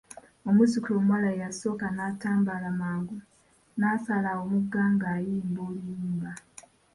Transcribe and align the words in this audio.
Omuzukulu 0.49 0.97
omuwala 0.99 1.27
eyasooka 1.35 1.87
n'atambala 1.91 2.69
mangu 2.79 3.17
nasala 3.79 4.29
omugga 4.41 4.83
nga 4.93 5.11
yimba 5.25 5.61
oluyimba. 5.69 6.31